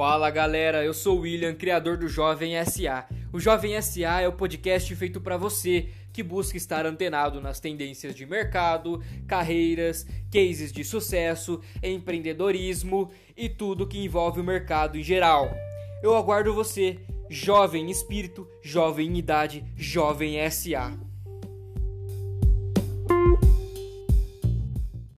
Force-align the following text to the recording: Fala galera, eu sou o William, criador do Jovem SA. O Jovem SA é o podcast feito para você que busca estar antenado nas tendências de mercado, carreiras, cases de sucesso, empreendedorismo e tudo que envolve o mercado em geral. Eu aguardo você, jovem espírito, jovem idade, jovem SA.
Fala 0.00 0.30
galera, 0.30 0.82
eu 0.82 0.94
sou 0.94 1.18
o 1.18 1.20
William, 1.20 1.54
criador 1.54 1.98
do 1.98 2.08
Jovem 2.08 2.54
SA. 2.64 3.06
O 3.30 3.38
Jovem 3.38 3.78
SA 3.82 4.22
é 4.22 4.26
o 4.26 4.32
podcast 4.32 4.96
feito 4.96 5.20
para 5.20 5.36
você 5.36 5.90
que 6.10 6.22
busca 6.22 6.56
estar 6.56 6.86
antenado 6.86 7.38
nas 7.38 7.60
tendências 7.60 8.14
de 8.14 8.24
mercado, 8.24 9.02
carreiras, 9.28 10.06
cases 10.32 10.72
de 10.72 10.84
sucesso, 10.84 11.60
empreendedorismo 11.82 13.10
e 13.36 13.46
tudo 13.46 13.86
que 13.86 14.02
envolve 14.02 14.40
o 14.40 14.44
mercado 14.44 14.96
em 14.96 15.02
geral. 15.02 15.50
Eu 16.02 16.16
aguardo 16.16 16.54
você, 16.54 16.98
jovem 17.28 17.90
espírito, 17.90 18.48
jovem 18.62 19.18
idade, 19.18 19.62
jovem 19.76 20.38
SA. 20.50 21.09